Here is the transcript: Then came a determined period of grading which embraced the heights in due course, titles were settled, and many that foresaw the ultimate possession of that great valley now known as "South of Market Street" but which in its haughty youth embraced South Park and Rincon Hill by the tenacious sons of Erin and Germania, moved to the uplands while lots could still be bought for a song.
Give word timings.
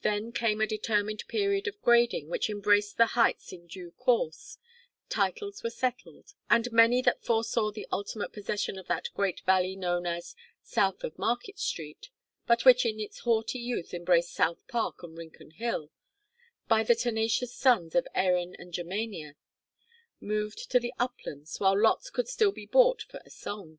Then 0.00 0.32
came 0.32 0.62
a 0.62 0.66
determined 0.66 1.28
period 1.28 1.68
of 1.68 1.82
grading 1.82 2.30
which 2.30 2.48
embraced 2.48 2.96
the 2.96 3.08
heights 3.12 3.52
in 3.52 3.66
due 3.66 3.90
course, 3.90 4.56
titles 5.10 5.62
were 5.62 5.68
settled, 5.68 6.32
and 6.48 6.72
many 6.72 7.02
that 7.02 7.22
foresaw 7.22 7.70
the 7.70 7.86
ultimate 7.92 8.32
possession 8.32 8.78
of 8.78 8.86
that 8.86 9.10
great 9.12 9.40
valley 9.40 9.76
now 9.76 9.98
known 9.98 10.16
as 10.16 10.34
"South 10.62 11.04
of 11.04 11.18
Market 11.18 11.58
Street" 11.58 12.08
but 12.46 12.64
which 12.64 12.86
in 12.86 12.98
its 12.98 13.18
haughty 13.18 13.58
youth 13.58 13.92
embraced 13.92 14.32
South 14.32 14.66
Park 14.66 15.02
and 15.02 15.18
Rincon 15.18 15.50
Hill 15.50 15.90
by 16.66 16.82
the 16.82 16.94
tenacious 16.94 17.54
sons 17.54 17.94
of 17.94 18.08
Erin 18.14 18.56
and 18.58 18.72
Germania, 18.72 19.36
moved 20.22 20.70
to 20.70 20.80
the 20.80 20.94
uplands 20.98 21.60
while 21.60 21.78
lots 21.78 22.08
could 22.08 22.28
still 22.28 22.50
be 22.50 22.64
bought 22.64 23.02
for 23.02 23.20
a 23.26 23.30
song. 23.30 23.78